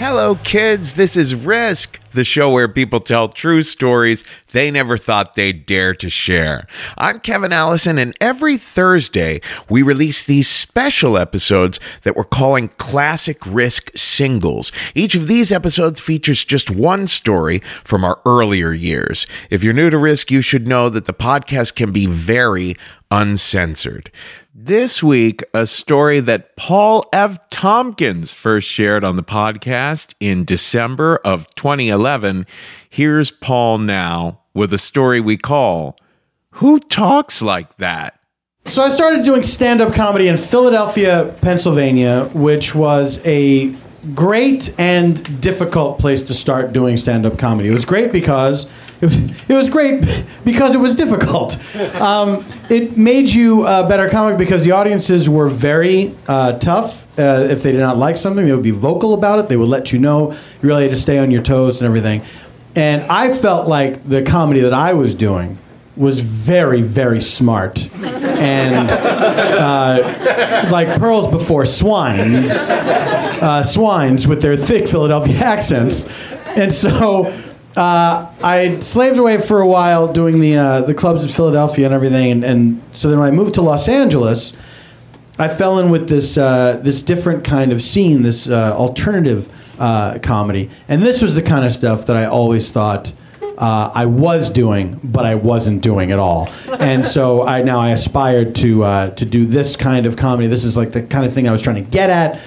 Hello, 0.00 0.34
kids. 0.34 0.94
This 0.94 1.14
is 1.14 1.34
Risk, 1.34 2.00
the 2.14 2.24
show 2.24 2.50
where 2.50 2.68
people 2.68 3.00
tell 3.00 3.28
true 3.28 3.62
stories 3.62 4.24
they 4.52 4.70
never 4.70 4.96
thought 4.96 5.34
they'd 5.34 5.66
dare 5.66 5.94
to 5.96 6.08
share. 6.08 6.66
I'm 6.96 7.20
Kevin 7.20 7.52
Allison, 7.52 7.98
and 7.98 8.16
every 8.18 8.56
Thursday 8.56 9.42
we 9.68 9.82
release 9.82 10.24
these 10.24 10.48
special 10.48 11.18
episodes 11.18 11.78
that 12.04 12.16
we're 12.16 12.24
calling 12.24 12.68
Classic 12.78 13.36
Risk 13.44 13.90
Singles. 13.94 14.72
Each 14.94 15.14
of 15.14 15.28
these 15.28 15.52
episodes 15.52 16.00
features 16.00 16.46
just 16.46 16.70
one 16.70 17.06
story 17.06 17.60
from 17.84 18.02
our 18.02 18.22
earlier 18.24 18.72
years. 18.72 19.26
If 19.50 19.62
you're 19.62 19.74
new 19.74 19.90
to 19.90 19.98
Risk, 19.98 20.30
you 20.30 20.40
should 20.40 20.66
know 20.66 20.88
that 20.88 21.04
the 21.04 21.12
podcast 21.12 21.74
can 21.74 21.92
be 21.92 22.06
very 22.06 22.74
uncensored. 23.10 24.10
This 24.52 25.00
week, 25.00 25.44
a 25.54 25.64
story 25.64 26.18
that 26.18 26.56
Paul 26.56 27.08
F. 27.12 27.38
Tompkins 27.50 28.32
first 28.32 28.66
shared 28.66 29.04
on 29.04 29.14
the 29.14 29.22
podcast 29.22 30.14
in 30.18 30.44
December 30.44 31.18
of 31.18 31.46
2011. 31.54 32.46
Here's 32.88 33.30
Paul 33.30 33.78
now 33.78 34.40
with 34.52 34.72
a 34.72 34.78
story 34.78 35.20
we 35.20 35.36
call 35.36 35.96
Who 36.54 36.80
Talks 36.80 37.40
Like 37.40 37.76
That? 37.76 38.18
So 38.64 38.82
I 38.82 38.88
started 38.88 39.24
doing 39.24 39.44
stand 39.44 39.80
up 39.80 39.94
comedy 39.94 40.26
in 40.26 40.36
Philadelphia, 40.36 41.32
Pennsylvania, 41.42 42.24
which 42.34 42.74
was 42.74 43.24
a 43.24 43.72
great 44.16 44.74
and 44.80 45.40
difficult 45.40 46.00
place 46.00 46.24
to 46.24 46.34
start 46.34 46.72
doing 46.72 46.96
stand 46.96 47.24
up 47.24 47.38
comedy. 47.38 47.68
It 47.68 47.72
was 47.72 47.84
great 47.84 48.10
because 48.10 48.66
it 49.00 49.06
was, 49.06 49.50
it 49.50 49.54
was 49.54 49.68
great 49.70 50.24
because 50.44 50.74
it 50.74 50.78
was 50.78 50.94
difficult. 50.94 51.58
Um, 52.00 52.44
it 52.68 52.98
made 52.98 53.32
you 53.32 53.66
a 53.66 53.88
better 53.88 54.08
comic 54.08 54.38
because 54.38 54.64
the 54.64 54.72
audiences 54.72 55.28
were 55.28 55.48
very 55.48 56.14
uh, 56.28 56.58
tough. 56.58 57.06
Uh, 57.18 57.48
if 57.50 57.62
they 57.62 57.72
did 57.72 57.80
not 57.80 57.96
like 57.96 58.16
something, 58.16 58.46
they 58.46 58.52
would 58.52 58.62
be 58.62 58.70
vocal 58.70 59.14
about 59.14 59.38
it. 59.38 59.48
They 59.48 59.56
would 59.56 59.68
let 59.68 59.92
you 59.92 59.98
know. 59.98 60.32
You 60.32 60.38
really 60.62 60.82
had 60.82 60.92
to 60.92 60.98
stay 60.98 61.18
on 61.18 61.30
your 61.30 61.42
toes 61.42 61.80
and 61.80 61.86
everything. 61.86 62.22
And 62.76 63.02
I 63.04 63.32
felt 63.32 63.66
like 63.68 64.08
the 64.08 64.22
comedy 64.22 64.60
that 64.60 64.72
I 64.72 64.92
was 64.92 65.14
doing 65.14 65.58
was 65.96 66.20
very, 66.20 66.82
very 66.82 67.20
smart. 67.20 67.88
And 67.94 68.90
uh, 68.90 70.68
like 70.70 70.98
pearls 70.98 71.26
before 71.28 71.66
swine, 71.66 72.32
these 72.32 72.68
uh, 72.68 73.62
swines 73.64 74.26
with 74.26 74.40
their 74.40 74.56
thick 74.56 74.88
Philadelphia 74.88 75.36
accents. 75.44 76.04
And 76.56 76.72
so 76.72 77.32
uh, 77.76 78.32
I 78.42 78.80
slaved 78.80 79.18
away 79.18 79.40
for 79.40 79.60
a 79.60 79.66
while 79.66 80.12
doing 80.12 80.40
the, 80.40 80.56
uh, 80.56 80.80
the 80.82 80.94
clubs 80.94 81.22
in 81.22 81.28
Philadelphia 81.28 81.86
and 81.86 81.94
everything. 81.94 82.30
And, 82.32 82.44
and 82.44 82.82
so 82.92 83.08
then 83.08 83.18
when 83.18 83.28
I 83.28 83.30
moved 83.30 83.54
to 83.54 83.62
Los 83.62 83.88
Angeles, 83.88 84.52
I 85.38 85.48
fell 85.48 85.78
in 85.78 85.90
with 85.90 86.08
this, 86.08 86.36
uh, 86.36 86.80
this 86.82 87.02
different 87.02 87.44
kind 87.44 87.72
of 87.72 87.80
scene, 87.82 88.22
this 88.22 88.48
uh, 88.48 88.74
alternative 88.76 89.48
comedy. 89.78 90.68
And 90.88 91.02
this 91.02 91.22
was 91.22 91.34
the 91.34 91.42
kind 91.42 91.64
of 91.64 91.72
stuff 91.72 92.06
that 92.06 92.16
I 92.16 92.26
always 92.26 92.70
thought 92.70 93.12
uh, 93.60 93.90
I 93.94 94.06
was 94.06 94.48
doing, 94.48 94.98
but 95.04 95.26
I 95.26 95.34
wasn't 95.34 95.82
doing 95.82 96.12
at 96.12 96.18
all. 96.18 96.48
And 96.78 97.06
so 97.06 97.46
I 97.46 97.62
now 97.62 97.78
I 97.78 97.90
aspired 97.90 98.54
to 98.56 98.84
uh, 98.84 99.10
to 99.10 99.26
do 99.26 99.44
this 99.44 99.76
kind 99.76 100.06
of 100.06 100.16
comedy. 100.16 100.48
This 100.48 100.64
is 100.64 100.76
like 100.78 100.92
the 100.92 101.02
kind 101.02 101.26
of 101.26 101.34
thing 101.34 101.46
I 101.46 101.52
was 101.52 101.60
trying 101.60 101.84
to 101.84 101.90
get 101.90 102.08
at. 102.08 102.40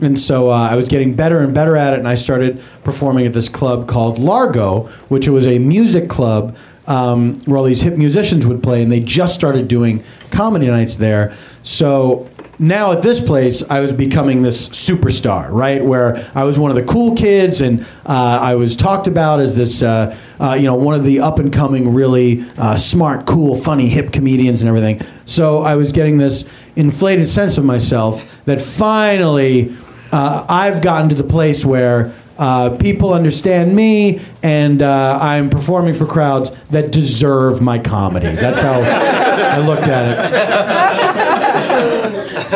And 0.00 0.18
so 0.18 0.50
uh, 0.50 0.54
I 0.54 0.74
was 0.74 0.88
getting 0.88 1.14
better 1.14 1.40
and 1.40 1.54
better 1.54 1.76
at 1.76 1.92
it, 1.92 1.98
and 1.98 2.08
I 2.08 2.16
started 2.16 2.60
performing 2.82 3.26
at 3.26 3.32
this 3.32 3.48
club 3.48 3.86
called 3.86 4.18
Largo, 4.18 4.88
which 5.08 5.28
was 5.28 5.46
a 5.46 5.58
music 5.58 6.08
club 6.08 6.56
um, 6.86 7.38
where 7.44 7.58
all 7.58 7.64
these 7.64 7.82
hip 7.82 7.96
musicians 7.96 8.46
would 8.46 8.62
play, 8.62 8.82
and 8.82 8.90
they 8.90 9.00
just 9.00 9.34
started 9.34 9.68
doing 9.68 10.02
comedy 10.30 10.66
nights 10.66 10.96
there. 10.96 11.34
So 11.62 12.28
now 12.62 12.92
at 12.92 13.02
this 13.02 13.20
place, 13.20 13.62
I 13.68 13.80
was 13.80 13.92
becoming 13.92 14.42
this 14.42 14.68
superstar, 14.68 15.50
right? 15.50 15.84
Where 15.84 16.16
I 16.32 16.44
was 16.44 16.60
one 16.60 16.70
of 16.70 16.76
the 16.76 16.84
cool 16.84 17.16
kids, 17.16 17.60
and 17.60 17.82
uh, 18.06 18.38
I 18.40 18.54
was 18.54 18.76
talked 18.76 19.08
about 19.08 19.40
as 19.40 19.56
this, 19.56 19.82
uh, 19.82 20.16
uh, 20.38 20.54
you 20.54 20.66
know, 20.66 20.76
one 20.76 20.94
of 20.94 21.04
the 21.04 21.20
up 21.20 21.40
and 21.40 21.52
coming, 21.52 21.92
really 21.92 22.44
uh, 22.56 22.76
smart, 22.76 23.26
cool, 23.26 23.56
funny, 23.56 23.88
hip 23.88 24.12
comedians 24.12 24.62
and 24.62 24.68
everything. 24.68 25.00
So 25.26 25.62
I 25.62 25.74
was 25.74 25.90
getting 25.90 26.18
this 26.18 26.48
inflated 26.76 27.28
sense 27.28 27.58
of 27.58 27.64
myself 27.64 28.44
that 28.44 28.60
finally 28.60 29.76
uh, 30.12 30.46
I've 30.48 30.80
gotten 30.80 31.08
to 31.08 31.16
the 31.16 31.24
place 31.24 31.64
where. 31.64 32.14
Uh, 32.42 32.76
people 32.76 33.14
understand 33.14 33.76
me, 33.76 34.20
and 34.42 34.82
uh, 34.82 35.16
I'm 35.20 35.48
performing 35.48 35.94
for 35.94 36.06
crowds 36.06 36.50
that 36.70 36.90
deserve 36.90 37.62
my 37.62 37.78
comedy. 37.78 38.32
That's 38.34 38.60
how 38.60 38.80
I 38.80 39.64
looked 39.64 39.86
at 39.86 40.04
it 40.18 41.32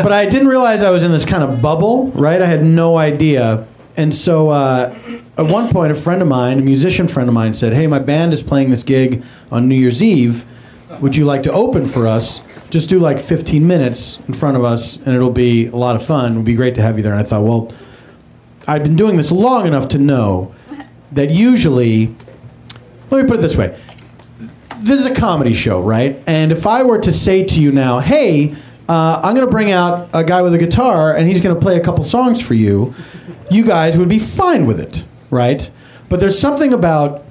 but 0.02 0.12
I 0.12 0.26
didn't 0.26 0.48
realize 0.48 0.82
I 0.82 0.90
was 0.90 1.02
in 1.02 1.12
this 1.12 1.24
kind 1.24 1.42
of 1.42 1.62
bubble, 1.62 2.08
right? 2.08 2.40
I 2.40 2.46
had 2.46 2.64
no 2.64 2.96
idea. 2.96 3.66
And 3.96 4.14
so 4.14 4.50
uh, 4.50 4.94
at 5.38 5.46
one 5.46 5.70
point, 5.70 5.92
a 5.92 5.94
friend 5.94 6.20
of 6.20 6.28
mine, 6.28 6.58
a 6.58 6.62
musician 6.62 7.08
friend 7.08 7.28
of 7.28 7.34
mine, 7.34 7.54
said, 7.54 7.72
Hey, 7.72 7.86
my 7.86 7.98
band 7.98 8.32
is 8.32 8.42
playing 8.42 8.70
this 8.70 8.82
gig 8.82 9.24
on 9.50 9.68
New 9.68 9.74
Year's 9.74 10.02
Eve. 10.02 10.44
Would 11.00 11.16
you 11.16 11.24
like 11.24 11.42
to 11.44 11.52
open 11.52 11.86
for 11.86 12.06
us? 12.06 12.40
Just 12.70 12.88
do 12.88 12.98
like 12.98 13.20
15 13.20 13.66
minutes 13.66 14.18
in 14.28 14.34
front 14.34 14.56
of 14.56 14.64
us, 14.64 14.96
and 14.96 15.14
it'll 15.14 15.30
be 15.30 15.66
a 15.66 15.76
lot 15.76 15.96
of 15.96 16.04
fun. 16.04 16.32
It 16.32 16.36
would 16.36 16.44
be 16.44 16.54
great 16.54 16.74
to 16.74 16.82
have 16.82 16.96
you 16.96 17.02
there. 17.02 17.12
And 17.12 17.20
I 17.20 17.24
thought, 17.24 17.42
well, 17.42 17.72
I'd 18.66 18.82
been 18.82 18.96
doing 18.96 19.16
this 19.16 19.30
long 19.30 19.66
enough 19.66 19.88
to 19.90 19.98
know 19.98 20.54
that 21.12 21.30
usually, 21.30 22.14
let 23.10 23.22
me 23.22 23.28
put 23.28 23.38
it 23.38 23.42
this 23.42 23.56
way 23.56 23.78
this 24.80 25.00
is 25.00 25.06
a 25.06 25.14
comedy 25.14 25.52
show, 25.52 25.80
right? 25.80 26.22
And 26.26 26.52
if 26.52 26.66
I 26.66 26.82
were 26.82 26.98
to 26.98 27.12
say 27.12 27.44
to 27.44 27.60
you 27.60 27.72
now, 27.72 27.98
hey, 27.98 28.54
uh, 28.88 29.20
I'm 29.22 29.34
going 29.34 29.46
to 29.46 29.50
bring 29.50 29.72
out 29.72 30.08
a 30.12 30.22
guy 30.22 30.42
with 30.42 30.54
a 30.54 30.58
guitar 30.58 31.14
and 31.14 31.26
he's 31.26 31.40
going 31.40 31.54
to 31.54 31.60
play 31.60 31.76
a 31.76 31.80
couple 31.80 32.04
songs 32.04 32.40
for 32.40 32.54
you. 32.54 32.94
You 33.50 33.64
guys 33.64 33.98
would 33.98 34.08
be 34.08 34.18
fine 34.18 34.66
with 34.66 34.78
it, 34.78 35.04
right? 35.30 35.68
But 36.08 36.20
there's 36.20 36.38
something 36.38 36.72
about 36.72 37.24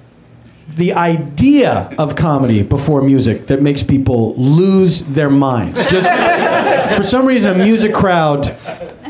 the 0.68 0.94
idea 0.94 1.96
of 1.98 2.16
comedy 2.16 2.62
before 2.62 3.02
music 3.02 3.48
that 3.48 3.62
makes 3.62 3.84
people 3.84 4.36
lose 4.36 5.04
their 5.04 5.30
minds. 5.30 5.80
Just 5.90 6.10
for 6.98 7.04
some 7.04 7.26
reason, 7.26 7.62
a 7.62 7.64
music 7.64 7.94
crowd 7.94 8.48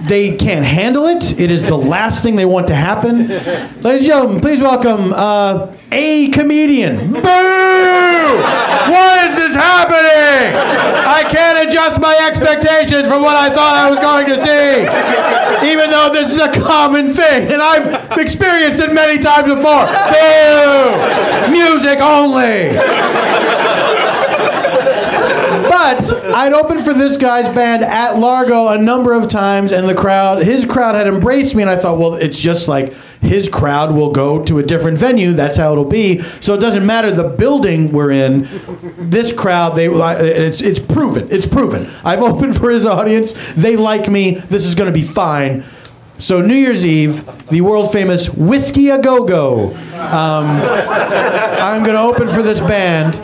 they 0.02 0.36
can't 0.36 0.66
handle 0.66 1.06
it. 1.08 1.40
It 1.40 1.50
is 1.52 1.64
the 1.64 1.78
last 1.78 2.22
thing 2.22 2.36
they 2.36 2.46
want 2.46 2.68
to 2.68 2.76
happen. 2.76 3.28
Ladies 3.28 4.02
and 4.02 4.06
gentlemen, 4.06 4.42
please 4.42 4.62
welcome 4.62 5.14
uh, 5.14 5.74
a 5.92 6.30
comedian. 6.30 7.14
Boo! 7.14 7.22
What 8.92 9.30
is 9.30 9.36
this 9.36 9.56
happening? 9.56 10.56
I 10.56 11.24
can't 11.30 11.68
adjust 11.68 12.02
my 12.02 12.16
expectations 12.28 13.08
from 13.08 13.22
what 13.22 13.36
I 13.36 13.50
thought 13.50 13.76
I 13.76 13.90
was 13.90 14.00
going 14.00 14.26
to 14.28 14.36
see, 14.44 15.72
even 15.72 15.90
though 15.90 16.10
this 16.12 16.32
is 16.32 16.40
a 16.40 16.52
common 16.52 17.10
thing, 17.10 17.52
and 17.52 17.62
I've 17.62 18.18
experienced 18.20 18.82
it 18.82 18.94
many 18.94 19.18
times 19.18 19.48
before. 19.48 19.86
Boo! 19.86 21.52
Music 21.52 22.00
only. 22.02 22.76
But 25.76 26.14
I'd 26.34 26.54
opened 26.54 26.86
for 26.86 26.94
this 26.94 27.18
guy's 27.18 27.50
band 27.50 27.84
at 27.84 28.18
Largo 28.18 28.70
a 28.70 28.78
number 28.78 29.12
of 29.12 29.28
times, 29.28 29.74
and 29.74 29.90
the 29.90 29.94
crowd, 29.94 30.42
his 30.42 30.66
crowd 30.66 30.96
had 30.96 31.06
embraced 31.06 31.54
me, 31.54 31.64
and 31.64 31.70
I 31.70 31.76
thought, 31.76 31.98
well, 31.98 32.14
it's 32.14 32.40
just 32.40 32.70
like 32.70 32.94
his 33.20 33.50
crowd 33.50 33.94
will 33.94 34.14
go 34.14 34.42
to 34.46 34.60
a 34.60 34.64
different 34.64 34.98
venue. 34.98 35.34
That's 35.34 35.58
how 35.58 35.74
it'll 35.74 35.84
be. 35.84 36.20
So 36.20 36.54
it 36.54 36.62
doesn't 36.62 36.86
matter 36.86 37.12
the 37.12 37.28
building 37.28 37.92
we're 37.92 38.12
in. 38.12 38.48
This 38.98 39.34
crowd, 39.34 39.76
they 39.76 39.88
it's 39.88 40.62
it's 40.62 40.80
proven. 40.80 41.28
It's 41.30 41.46
proven. 41.46 41.90
I've 42.06 42.22
opened 42.22 42.56
for 42.56 42.70
his 42.70 42.86
audience. 42.86 43.34
They 43.56 43.76
like 43.76 44.08
me. 44.08 44.36
This 44.36 44.66
is 44.66 44.76
going 44.76 44.88
to 44.88 44.98
be 44.98 45.06
fine. 45.06 45.66
So 46.18 46.40
New 46.40 46.56
Year's 46.56 46.86
Eve, 46.86 47.26
the 47.50 47.60
world 47.60 47.92
famous 47.92 48.30
Whisky 48.30 48.92
a 48.92 49.02
Go 49.02 49.26
Go. 49.26 49.74
Um, 49.94 50.46
I'm 50.48 51.84
going 51.84 51.96
to 51.96 52.02
open 52.02 52.30
for 52.30 52.42
this 52.42 52.62
band, 52.62 53.16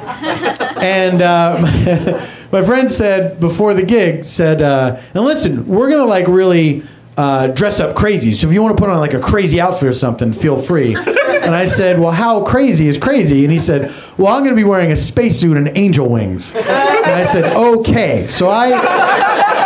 and 0.84 1.22
uh, 1.22 2.28
my 2.52 2.64
friend 2.64 2.90
said 2.90 3.40
before 3.40 3.74
the 3.74 3.84
gig 3.84 4.24
said, 4.26 4.62
uh, 4.62 5.00
and 5.14 5.24
listen, 5.24 5.68
we're 5.68 5.90
going 5.90 6.02
to 6.02 6.10
like 6.10 6.28
really 6.28 6.84
uh, 7.18 7.48
dress 7.48 7.80
up 7.80 7.96
crazy. 7.96 8.32
So 8.34 8.48
if 8.48 8.54
you 8.54 8.62
want 8.62 8.78
to 8.78 8.82
put 8.82 8.90
on 8.90 9.00
like 9.00 9.14
a 9.14 9.20
crazy 9.20 9.60
outfit 9.60 9.88
or 9.90 9.94
something, 9.94 10.34
feel 10.34 10.58
free. 10.58 10.96
And 11.42 11.56
I 11.56 11.66
said, 11.66 12.00
well, 12.00 12.12
how 12.12 12.44
crazy 12.44 12.88
is 12.88 13.00
crazy? 13.00 13.44
And 13.44 13.52
he 13.52 13.58
said, 13.58 13.92
well, 14.16 14.28
I'm 14.36 14.44
going 14.44 14.56
to 14.56 14.56
be 14.56 14.64
wearing 14.64 14.92
a 14.92 14.96
spacesuit 14.96 15.58
and 15.58 15.76
angel 15.76 16.08
wings. 16.08 16.54
And 16.54 16.66
I 16.68 17.26
said, 17.26 17.56
okay. 17.58 18.28
So 18.28 18.48
I 18.48 18.68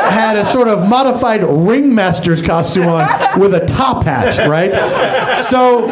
had 0.10 0.38
a 0.38 0.46
sort 0.46 0.70
of 0.70 0.88
modified 0.88 1.44
ringmaster's 1.44 2.42
costume 2.42 2.88
on 2.88 3.40
with 3.40 3.54
a 3.54 3.66
top 3.66 4.06
hat, 4.06 4.38
right? 4.48 4.74
So 5.36 5.86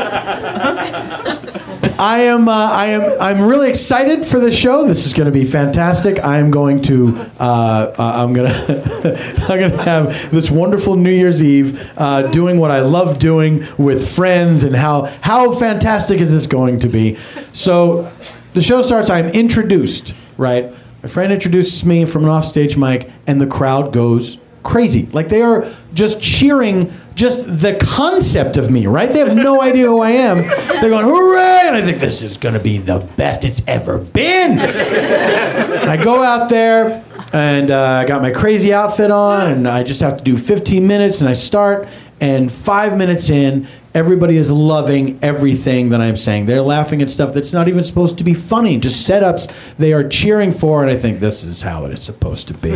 I 2.00 2.22
am, 2.22 2.48
uh, 2.48 2.52
I 2.52 2.86
am, 2.88 3.22
I'm 3.22 3.42
really 3.42 3.70
excited 3.70 4.26
for 4.26 4.40
the 4.40 4.52
show. 4.52 4.88
This 4.88 5.06
is 5.06 5.14
going 5.14 5.26
to 5.26 5.32
be 5.32 5.46
fantastic. 5.46 6.20
I 6.24 6.38
am 6.38 6.50
going 6.50 6.82
to, 6.84 7.16
uh, 7.40 7.94
uh, 7.98 8.14
I'm 8.16 8.34
going 8.34 8.52
to, 8.68 9.46
I'm 9.50 9.72
to 9.72 9.78
have 9.84 10.32
this 10.32 10.50
wonderful 10.50 10.96
New 10.96 11.12
Year's 11.12 11.44
Eve 11.44 11.94
uh, 11.98 12.24
doing 12.32 12.60
what 12.60 12.72
I 12.72 12.82
love 12.82 13.20
doing 13.20 13.64
with 13.78 14.16
friends, 14.16 14.64
and 14.64 14.76
how 14.76 15.06
how 15.22 15.52
fantastic 15.54 16.20
is 16.20 16.32
this 16.32 16.48
going 16.48 16.80
to 16.80 16.90
be? 16.90 17.16
So, 17.52 18.12
the 18.54 18.62
show 18.62 18.82
starts. 18.82 19.10
I'm 19.10 19.28
introduced, 19.28 20.14
right? 20.38 20.72
My 21.04 21.10
friend 21.10 21.32
introduces 21.32 21.86
me 21.86 22.06
from 22.06 22.24
an 22.24 22.30
offstage 22.30 22.78
mic, 22.78 23.10
and 23.28 23.40
the 23.40 23.48
crowd 23.48 23.94
goes 23.94 24.40
crazy. 24.64 25.06
Like 25.08 25.30
they 25.30 25.42
are 25.42 25.72
just 25.94 26.22
cheering 26.22 26.92
just 27.16 27.46
the 27.46 27.76
concept 27.82 28.58
of 28.58 28.72
me, 28.72 28.88
right? 28.88 29.12
They 29.12 29.20
have 29.20 29.36
no 29.36 29.62
idea 29.70 29.88
who 29.88 30.02
I 30.02 30.12
am. 30.12 30.38
They're 30.82 30.90
going, 30.90 31.06
hooray! 31.06 31.68
And 31.68 31.76
I 31.76 31.82
think 31.82 32.00
this 32.00 32.22
is 32.22 32.38
going 32.38 32.54
to 32.54 32.60
be 32.60 32.78
the 32.78 33.00
best 33.18 33.46
it's 33.46 33.62
ever 33.68 33.98
been. 33.98 34.60
And 34.60 35.90
I 35.90 36.02
go 36.04 36.24
out 36.24 36.50
there 36.50 37.04
and 37.34 37.72
uh, 37.72 37.82
I 37.82 38.06
got 38.06 38.22
my 38.22 38.32
crazy 38.32 38.74
outfit 38.74 39.10
on, 39.12 39.52
and 39.52 39.68
I 39.68 39.84
just 39.84 40.02
have 40.02 40.18
to 40.18 40.24
do 40.24 40.38
15 40.38 40.86
minutes, 40.86 41.22
and 41.22 41.30
I 41.30 41.34
start. 41.34 41.88
And 42.22 42.52
five 42.52 42.96
minutes 42.96 43.30
in, 43.32 43.68
everybody 43.94 44.38
is 44.38 44.50
loving 44.50 45.20
everything 45.22 45.90
that 45.90 46.00
I'm 46.00 46.16
saying. 46.16 46.46
They're 46.46 46.62
laughing 46.62 47.02
at 47.02 47.10
stuff 47.10 47.34
that's 47.34 47.52
not 47.52 47.68
even 47.68 47.84
supposed 47.84 48.18
to 48.20 48.24
be 48.24 48.34
funny, 48.34 48.78
just 48.78 49.10
setups 49.10 49.76
they 49.78 49.94
are 49.94 50.08
cheering 50.08 50.52
for, 50.52 50.84
and 50.84 50.92
I 50.92 50.96
think 50.96 51.20
this 51.20 51.44
is 51.44 51.62
how 51.62 51.86
it 51.86 51.94
is 51.94 52.02
supposed 52.02 52.48
to 52.50 52.54
be. 52.54 52.70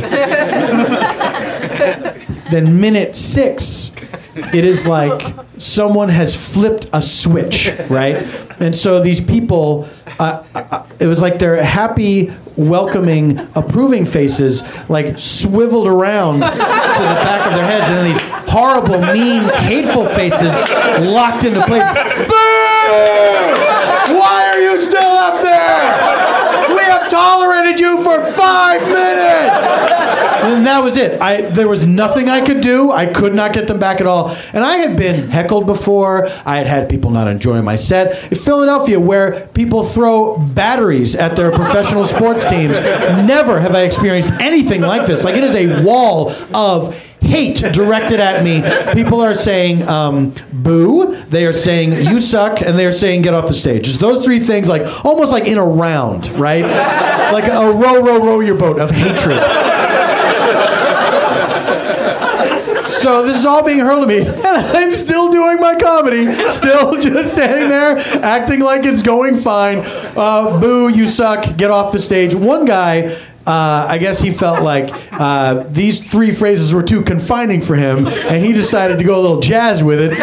then, 2.52 2.82
minute 2.82 3.16
six, 3.16 3.92
it 4.54 4.64
is 4.66 4.86
like 4.86 5.36
someone 5.58 6.10
has 6.10 6.36
flipped 6.36 6.90
a 6.94 7.02
switch, 7.02 7.72
right? 7.90 8.26
And 8.60 8.76
so 8.76 9.00
these 9.02 9.22
people, 9.22 9.88
uh, 10.20 10.44
uh, 10.56 10.86
it 11.00 11.08
was 11.08 11.22
like 11.22 11.40
their 11.40 11.62
happy, 11.64 12.32
welcoming, 12.56 13.40
approving 13.56 14.06
faces, 14.06 14.64
like 14.90 15.20
swiveled 15.20 15.88
around 15.88 16.36
to 16.36 16.40
the 16.40 17.20
back 17.22 17.48
of 17.48 17.54
their 17.54 17.66
heads, 17.66 17.88
and 17.90 17.98
then 17.98 18.06
these 18.14 18.22
horrible, 18.52 19.00
mean, 19.14 19.44
hateful 19.66 20.06
faces 20.06 20.54
locked 21.08 21.44
into 21.44 21.62
place. 21.66 21.84
Boo! 22.28 22.38
Why 24.18 24.50
are 24.54 24.62
you 24.62 24.80
still 24.80 25.02
up 25.02 25.42
there? 25.42 26.76
We 26.76 26.82
have 26.84 27.10
you 27.76 27.98
for 28.04 28.22
five 28.24 28.82
minutes. 28.82 29.66
And 30.44 30.66
that 30.66 30.84
was 30.84 30.98
it. 30.98 31.22
I 31.22 31.42
there 31.42 31.68
was 31.68 31.86
nothing 31.86 32.30
I 32.30 32.46
could 32.46 32.62
do. 32.62 32.92
I 32.92 33.06
could 33.06 33.34
not 33.34 33.54
get 33.54 33.68
them 33.68 33.80
back 33.80 34.00
at 34.00 34.08
all. 34.08 34.30
And 34.54 34.64
I 34.64 34.78
had 34.78 34.96
been 34.96 35.30
heckled 35.30 35.66
before. 35.66 36.28
I 36.46 36.58
had 36.58 36.68
had 36.68 36.90
people 36.90 37.12
not 37.12 37.28
enjoying 37.28 37.66
my 37.66 37.76
set. 37.76 38.32
In 38.32 38.38
Philadelphia, 38.38 39.00
where 39.00 39.48
people 39.48 39.84
throw 39.84 40.38
batteries 40.38 41.16
at 41.16 41.36
their 41.36 41.52
professional 41.52 42.06
sports 42.06 42.46
teams, 42.46 42.80
never 42.80 43.60
have 43.60 43.76
I 43.76 43.82
experienced 43.84 44.32
anything 44.40 44.82
like 44.82 45.06
this. 45.06 45.24
Like 45.24 45.36
it 45.36 45.44
is 45.44 45.56
a 45.56 45.84
wall 45.84 46.32
of 46.54 46.96
hate 47.22 47.58
directed 47.58 48.20
at 48.20 48.44
me. 48.44 48.62
People 48.94 49.22
are 49.22 49.36
saying 49.36 49.88
um, 49.88 50.34
boo, 50.52 51.16
they 51.30 51.46
are 51.46 51.54
saying 51.54 52.08
you 52.08 52.20
suck, 52.20 52.62
and 52.62 52.78
they 52.78 52.86
are 52.86 52.92
saying 52.92 53.22
get 53.24 53.34
off 53.34 53.48
the 53.48 53.54
stage. 53.54 53.86
Just 53.86 54.00
those 54.00 54.26
three 54.26 54.40
things, 54.40 54.70
like 54.70 55.06
almost 55.06 55.32
like 55.32 55.46
in 55.46 55.58
a 55.58 55.66
round, 55.66 56.30
right? 56.40 56.64
Like 57.32 57.46
a 57.46 57.72
row, 57.72 58.02
row, 58.02 58.20
row 58.24 58.40
your 58.40 58.58
boat 58.58 58.80
of 58.80 58.92
hatred. 58.92 59.42
So 62.88 63.26
this 63.26 63.38
is 63.38 63.46
all 63.46 63.64
being 63.64 63.80
hurled 63.80 64.04
at 64.04 64.10
me, 64.10 64.20
and 64.28 64.46
I'm 64.46 64.94
still 64.94 65.30
doing 65.30 65.62
my 65.62 65.76
comedy, 65.76 66.32
still 66.48 66.94
just 67.00 67.34
standing 67.36 67.70
there, 67.70 67.98
acting 68.24 68.60
like 68.60 68.86
it's 68.86 69.02
going 69.02 69.36
fine. 69.38 69.82
Uh, 70.16 70.60
boo, 70.60 70.90
you 70.90 71.08
suck, 71.08 71.56
get 71.58 71.72
off 71.72 71.92
the 71.94 72.00
stage. 72.00 72.34
One 72.36 72.66
guy 72.66 73.16
uh, 73.48 73.86
I 73.88 73.98
guess 73.98 74.20
he 74.20 74.32
felt 74.32 74.62
like 74.62 74.90
uh, 75.14 75.64
these 75.70 76.12
three 76.12 76.32
phrases 76.32 76.74
were 76.74 76.84
too 76.84 77.02
confining 77.02 77.62
for 77.62 77.76
him, 77.76 78.06
and 78.08 78.44
he 78.44 78.52
decided 78.52 79.00
to 79.00 79.06
go 79.06 79.18
a 79.18 79.22
little 79.22 79.40
jazz 79.40 79.84
with 79.84 80.00
it. 80.02 80.14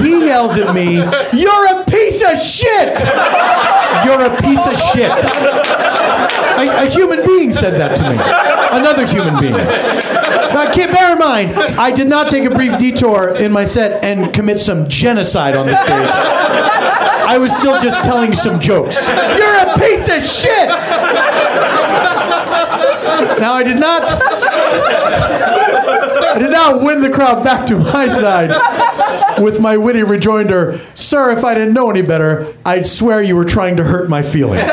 He 0.00 0.26
yells 0.26 0.56
at 0.58 0.74
me, 0.74 0.94
You're 0.96 1.80
a 1.80 1.84
piece 1.84 2.22
of 2.22 2.38
shit! 2.38 2.98
You're 4.04 4.24
a 4.24 4.36
piece 4.40 4.66
of 4.66 4.76
shit. 4.92 5.10
A, 6.58 6.86
a 6.86 6.90
human 6.90 7.24
being 7.26 7.52
said 7.52 7.78
that 7.78 7.96
to 7.98 8.10
me. 8.10 8.16
Another 8.78 9.06
human 9.06 9.38
being. 9.38 9.52
Now, 9.52 10.70
keep, 10.72 10.90
bear 10.90 11.12
in 11.12 11.18
mind, 11.18 11.54
I 11.78 11.90
did 11.92 12.08
not 12.08 12.30
take 12.30 12.44
a 12.44 12.50
brief 12.50 12.78
detour 12.78 13.36
in 13.36 13.52
my 13.52 13.64
set 13.64 14.02
and 14.02 14.32
commit 14.32 14.60
some 14.60 14.88
genocide 14.88 15.56
on 15.56 15.66
the 15.66 15.74
stage. 15.74 16.91
I 17.32 17.38
was 17.38 17.56
still 17.56 17.80
just 17.80 18.04
telling 18.04 18.34
some 18.34 18.60
jokes. 18.60 19.08
You're 19.08 19.16
a 19.16 19.78
piece 19.78 20.06
of 20.06 20.22
shit! 20.22 20.68
Now, 23.40 23.54
I 23.54 23.62
did 23.64 23.78
not. 23.80 24.02
I 26.34 26.38
did 26.38 26.50
not 26.50 26.82
win 26.82 27.00
the 27.00 27.08
crowd 27.08 27.42
back 27.42 27.64
to 27.68 27.78
my 27.78 28.06
side 28.08 28.50
with 29.40 29.60
my 29.60 29.78
witty 29.78 30.02
rejoinder, 30.02 30.78
Sir, 30.94 31.30
if 31.32 31.42
I 31.42 31.54
didn't 31.54 31.72
know 31.72 31.88
any 31.90 32.02
better, 32.02 32.54
I'd 32.66 32.86
swear 32.86 33.22
you 33.22 33.34
were 33.34 33.46
trying 33.46 33.76
to 33.76 33.84
hurt 33.84 34.10
my 34.10 34.20
feelings. 34.20 34.60
Who 34.60 34.68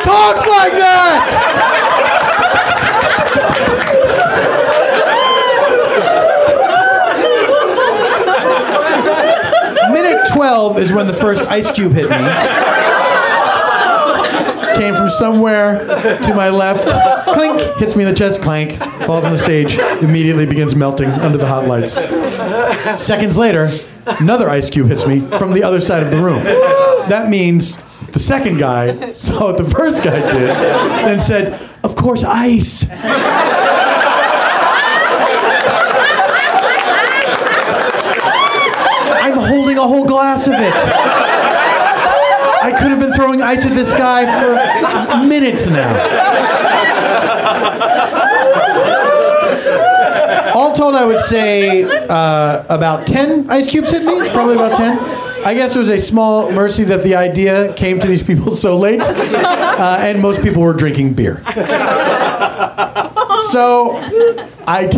talks 0.00 0.46
like 0.46 0.72
that? 0.72 1.50
Minute 9.92 10.23
12 10.34 10.78
is 10.78 10.92
when 10.92 11.06
the 11.06 11.14
first 11.14 11.44
ice 11.44 11.70
cube 11.70 11.92
hit 11.92 12.10
me. 12.10 12.16
Came 14.76 14.94
from 14.94 15.08
somewhere 15.08 15.78
to 16.22 16.34
my 16.34 16.50
left. 16.50 16.88
Clink, 17.34 17.60
hits 17.76 17.94
me 17.94 18.02
in 18.02 18.08
the 18.08 18.14
chest, 18.14 18.42
clank, 18.42 18.72
falls 19.04 19.24
on 19.24 19.32
the 19.32 19.38
stage, 19.38 19.78
immediately 20.02 20.44
begins 20.44 20.74
melting 20.74 21.08
under 21.08 21.38
the 21.38 21.46
hot 21.46 21.66
lights. 21.66 21.94
Seconds 23.00 23.38
later, 23.38 23.78
another 24.06 24.50
ice 24.50 24.68
cube 24.70 24.88
hits 24.88 25.06
me 25.06 25.20
from 25.20 25.52
the 25.52 25.62
other 25.62 25.80
side 25.80 26.02
of 26.02 26.10
the 26.10 26.18
room. 26.18 26.42
That 27.08 27.28
means 27.30 27.78
the 28.12 28.18
second 28.18 28.58
guy 28.58 28.94
saw 29.12 29.52
what 29.52 29.56
the 29.56 29.64
first 29.64 30.02
guy 30.02 30.20
did, 30.20 30.48
then 31.06 31.20
said, 31.20 31.60
Of 31.84 31.94
course, 31.94 32.24
ice. 32.24 32.84
Holding 39.46 39.78
a 39.78 39.82
whole 39.82 40.04
glass 40.04 40.46
of 40.46 40.54
it. 40.54 40.74
I 42.62 42.72
could 42.78 42.90
have 42.90 42.98
been 43.00 43.12
throwing 43.12 43.42
ice 43.42 43.66
at 43.66 43.74
this 43.74 43.92
guy 43.92 44.24
for 44.40 44.54
minutes 45.26 45.66
now. 45.66 45.92
All 50.54 50.72
told, 50.72 50.94
I 50.94 51.04
would 51.04 51.20
say 51.20 51.82
uh, 51.84 52.64
about 52.68 53.06
10 53.06 53.50
ice 53.50 53.68
cubes 53.68 53.90
hit 53.90 54.04
me. 54.04 54.30
Probably 54.30 54.54
about 54.54 54.76
10. 54.76 54.98
I 55.44 55.52
guess 55.52 55.76
it 55.76 55.78
was 55.80 55.90
a 55.90 55.98
small 55.98 56.50
mercy 56.52 56.84
that 56.84 57.02
the 57.02 57.16
idea 57.16 57.74
came 57.74 57.98
to 57.98 58.06
these 58.06 58.22
people 58.22 58.52
so 58.56 58.78
late, 58.78 59.02
uh, 59.02 59.98
and 60.00 60.22
most 60.22 60.42
people 60.42 60.62
were 60.62 60.72
drinking 60.72 61.12
beer. 61.14 61.42
So 63.50 63.96
I, 64.66 64.88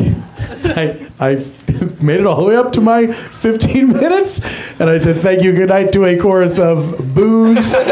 I, 0.64 1.08
I 1.18 1.36
made 2.02 2.20
it 2.20 2.26
all 2.26 2.40
the 2.40 2.46
way 2.46 2.56
up 2.56 2.72
to 2.72 2.80
my 2.80 3.06
15 3.06 3.88
minutes, 3.92 4.40
and 4.80 4.88
I 4.88 4.98
said 4.98 5.16
thank 5.16 5.42
you, 5.42 5.52
good 5.52 5.68
night 5.68 5.92
to 5.92 6.04
a 6.04 6.16
chorus 6.16 6.58
of 6.58 7.14
boos. 7.14 7.76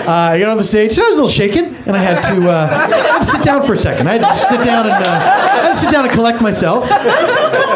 Uh, 0.00 0.12
I 0.12 0.40
got 0.40 0.48
on 0.48 0.56
the 0.56 0.64
stage, 0.64 0.96
and 0.96 1.06
I 1.06 1.10
was 1.10 1.18
a 1.18 1.22
little 1.22 1.28
shaken, 1.28 1.66
and 1.86 1.94
I 1.94 1.98
had 1.98 2.20
to, 2.34 2.50
uh, 2.50 2.68
I 2.72 2.96
had 2.96 3.18
to 3.18 3.24
sit 3.24 3.42
down 3.44 3.62
for 3.62 3.74
a 3.74 3.76
second. 3.76 4.08
I 4.08 4.18
had 4.18 4.28
to 4.28 4.36
sit 4.36 4.64
down 4.64 4.86
and 4.86 5.04
uh, 5.04 5.08
I 5.08 5.62
had 5.62 5.72
to 5.74 5.78
sit 5.78 5.90
down 5.90 6.04
and 6.04 6.12
collect 6.12 6.40
myself, 6.40 6.82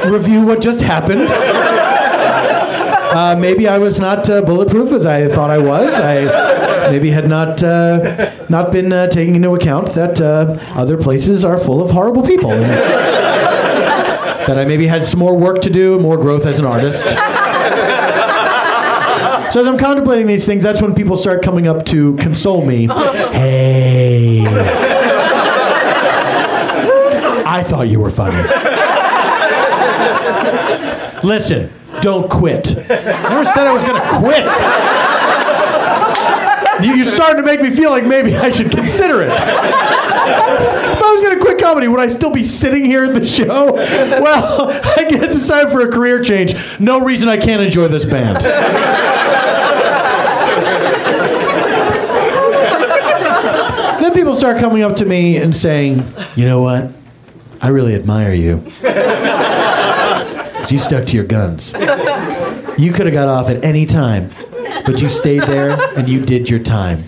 review 0.06 0.44
what 0.44 0.60
just 0.60 0.80
happened. 0.80 1.28
Uh, 3.14 3.36
maybe 3.38 3.68
I 3.68 3.78
was 3.78 4.00
not 4.00 4.28
uh, 4.28 4.42
bulletproof 4.42 4.90
as 4.90 5.06
I 5.06 5.28
thought 5.28 5.48
I 5.48 5.58
was. 5.58 5.94
I 5.94 6.90
maybe 6.90 7.10
had 7.10 7.28
not 7.28 7.62
uh, 7.62 8.32
not 8.48 8.72
been 8.72 8.92
uh, 8.92 9.06
taking 9.06 9.36
into 9.36 9.54
account 9.54 9.94
that 9.94 10.20
uh, 10.20 10.58
other 10.74 10.96
places 10.96 11.44
are 11.44 11.56
full 11.56 11.80
of 11.80 11.92
horrible 11.92 12.22
people. 12.22 12.50
And 12.50 12.64
that 14.46 14.58
I 14.58 14.64
maybe 14.64 14.86
had 14.86 15.06
some 15.06 15.20
more 15.20 15.36
work 15.36 15.60
to 15.62 15.70
do, 15.70 15.98
more 15.98 16.16
growth 16.16 16.46
as 16.46 16.58
an 16.58 16.66
artist. 16.66 17.06
So 19.54 19.60
as 19.60 19.68
I'm 19.68 19.78
contemplating 19.78 20.26
these 20.26 20.44
things, 20.46 20.64
that's 20.64 20.82
when 20.82 20.96
people 20.96 21.16
start 21.16 21.40
coming 21.40 21.68
up 21.68 21.84
to 21.86 22.16
console 22.16 22.66
me. 22.66 22.88
Hey. 23.34 24.40
I 27.46 27.62
thought 27.62 27.86
you 27.86 28.00
were 28.00 28.10
funny. 28.10 28.36
Listen, 31.22 31.70
don't 32.00 32.28
quit. 32.28 32.76
I 32.90 33.28
never 33.28 33.44
said 33.44 33.68
I 33.68 33.72
was 33.72 33.84
going 33.84 34.00
to 34.02 34.08
quit. 34.18 35.03
You- 36.82 36.94
You're 36.96 37.04
starting 37.04 37.36
to 37.36 37.42
make 37.44 37.60
me 37.62 37.70
feel 37.70 37.90
like 37.90 38.04
maybe 38.04 38.36
I 38.36 38.50
should 38.50 38.70
consider 38.70 39.22
it. 39.22 39.30
If 39.32 41.02
I 41.02 41.12
was 41.12 41.20
going 41.22 41.34
to 41.38 41.40
quit 41.40 41.58
comedy, 41.58 41.88
would 41.88 42.00
I 42.00 42.08
still 42.08 42.30
be 42.30 42.42
sitting 42.42 42.84
here 42.84 43.04
at 43.04 43.14
the 43.14 43.24
show? 43.24 43.72
Well, 43.74 44.70
I 44.70 45.06
guess 45.08 45.34
it's 45.36 45.46
time 45.48 45.68
for 45.70 45.86
a 45.86 45.90
career 45.90 46.22
change. 46.22 46.54
No 46.80 47.00
reason 47.04 47.28
I 47.28 47.36
can't 47.36 47.62
enjoy 47.62 47.88
this 47.88 48.04
band. 48.04 48.38
then 54.00 54.12
people 54.12 54.34
start 54.34 54.58
coming 54.58 54.82
up 54.82 54.96
to 54.96 55.06
me 55.06 55.36
and 55.38 55.54
saying, 55.54 56.02
you 56.36 56.44
know 56.44 56.60
what? 56.60 56.90
I 57.60 57.68
really 57.68 57.94
admire 57.94 58.32
you. 58.32 58.62
'Cause 58.82 60.72
you 60.72 60.78
stuck 60.78 61.04
to 61.06 61.14
your 61.16 61.24
guns. 61.24 61.72
You 62.78 62.92
could 62.92 63.06
have 63.06 63.12
got 63.14 63.28
off 63.28 63.48
at 63.50 63.64
any 63.64 63.86
time, 63.86 64.30
but 64.86 65.00
you 65.00 65.08
stayed 65.08 65.42
there 65.42 65.78
and 65.96 66.08
you 66.08 66.24
did 66.24 66.50
your 66.50 66.58
time. 66.58 67.04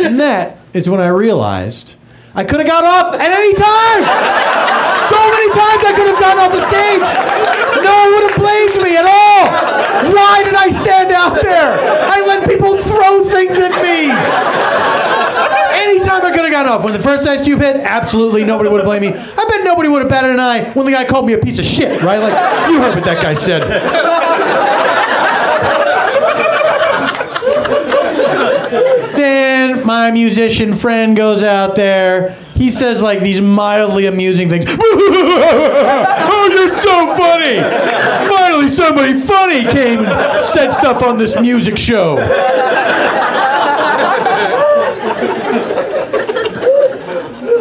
And 0.00 0.20
that 0.20 0.58
is 0.72 0.88
when 0.88 1.00
I 1.00 1.08
realized 1.08 1.96
I 2.34 2.44
could 2.44 2.60
have 2.60 2.68
got 2.68 2.84
off 2.84 3.14
at 3.14 3.30
any 3.30 3.52
time. 3.52 4.02
So 5.10 5.18
many 5.18 5.48
times 5.52 5.84
I 5.84 5.92
could 5.92 6.08
have 6.08 6.20
gotten 6.20 6.40
off 6.40 6.52
the 6.52 6.64
stage. 6.64 7.04
No 7.84 7.92
one 7.92 8.10
would 8.16 8.30
have 8.30 8.38
blamed 8.40 8.76
me 8.80 8.96
at 8.96 9.04
all. 9.04 9.44
Why 10.14 10.42
did 10.44 10.54
I 10.54 10.68
stand 10.70 11.12
out 11.12 11.42
there? 11.42 11.76
I 11.78 12.24
let 12.26 12.48
people 12.48 12.76
throw 12.78 13.24
things 13.24 13.58
at 13.58 13.72
me. 13.82 14.08
Anytime 15.82 16.24
I 16.24 16.30
could 16.30 16.44
have 16.44 16.50
gotten 16.50 16.72
off. 16.72 16.84
When 16.84 16.92
the 16.92 16.98
first 16.98 17.26
Ice 17.26 17.44
Cube 17.44 17.60
hit, 17.60 17.76
absolutely 17.76 18.44
nobody 18.44 18.70
would 18.70 18.80
have 18.80 18.86
blamed 18.86 19.04
me. 19.04 19.12
I 19.12 19.44
bet 19.48 19.64
nobody 19.64 19.88
would 19.88 20.00
have 20.00 20.10
batted 20.10 20.30
an 20.30 20.40
eye 20.40 20.70
when 20.72 20.86
the 20.86 20.92
guy 20.92 21.04
called 21.04 21.26
me 21.26 21.34
a 21.34 21.38
piece 21.38 21.58
of 21.58 21.64
shit, 21.64 22.00
right? 22.02 22.18
Like, 22.18 22.32
you 22.70 22.80
heard 22.80 22.94
what 22.94 23.04
that 23.04 23.20
guy 23.22 23.34
said. 23.34 23.62
then 29.16 29.86
my 30.02 30.10
musician 30.10 30.74
friend 30.74 31.16
goes 31.16 31.44
out 31.44 31.76
there. 31.76 32.30
He 32.56 32.72
says 32.72 33.00
like 33.00 33.20
these 33.20 33.40
mildly 33.40 34.06
amusing 34.06 34.48
things. 34.48 34.64
oh, 34.68 36.48
you're 36.52 36.70
so 36.70 37.14
funny! 37.14 37.60
Finally, 38.28 38.68
somebody 38.68 39.14
funny 39.14 39.62
came 39.62 40.00
and 40.00 40.44
said 40.44 40.72
stuff 40.72 41.04
on 41.04 41.18
this 41.18 41.38
music 41.40 41.78
show. 41.78 42.16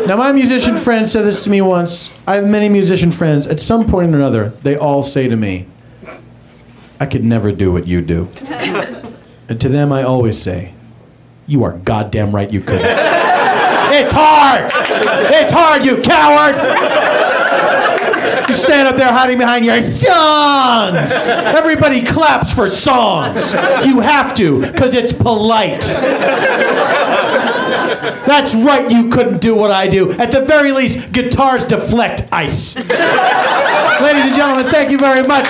Now, 0.07 0.17
my 0.17 0.31
musician 0.31 0.75
friend 0.75 1.07
said 1.07 1.23
this 1.23 1.43
to 1.43 1.51
me 1.51 1.61
once. 1.61 2.09
I 2.25 2.37
have 2.37 2.47
many 2.47 2.69
musician 2.69 3.11
friends. 3.11 3.45
At 3.45 3.59
some 3.59 3.85
point 3.85 4.15
or 4.15 4.17
another, 4.17 4.49
they 4.63 4.75
all 4.75 5.03
say 5.03 5.27
to 5.27 5.35
me, 5.35 5.67
I 6.99 7.05
could 7.05 7.23
never 7.23 7.51
do 7.51 7.71
what 7.71 7.85
you 7.85 8.01
do. 8.01 8.29
and 9.47 9.61
to 9.61 9.69
them, 9.69 9.93
I 9.93 10.01
always 10.01 10.41
say, 10.41 10.73
You 11.51 11.65
are 11.65 11.73
goddamn 11.73 12.33
right 12.33 12.49
you 12.49 12.61
could. 12.61 12.79
it's 12.79 14.13
hard! 14.15 14.71
It's 14.73 15.51
hard, 15.51 15.83
you 15.83 15.97
coward! 16.01 16.55
You 18.47 18.55
stand 18.55 18.87
up 18.87 18.95
there 18.95 19.11
hiding 19.11 19.37
behind 19.37 19.65
your 19.65 19.81
songs! 19.81 21.11
Everybody 21.27 22.05
claps 22.05 22.53
for 22.53 22.69
songs. 22.69 23.51
You 23.85 23.99
have 23.99 24.33
to, 24.35 24.61
because 24.61 24.95
it's 24.95 25.11
polite. 25.11 25.81
That's 28.25 28.55
right, 28.55 28.89
you 28.89 29.09
couldn't 29.09 29.41
do 29.41 29.53
what 29.53 29.71
I 29.71 29.89
do. 29.89 30.13
At 30.13 30.31
the 30.31 30.39
very 30.39 30.71
least, 30.71 31.11
guitars 31.11 31.65
deflect 31.65 32.29
ice. 32.31 32.77
Ladies 32.77 32.93
and 34.23 34.35
gentlemen, 34.35 34.67
thank 34.71 34.89
you 34.89 34.97
very 34.97 35.27
much. 35.27 35.49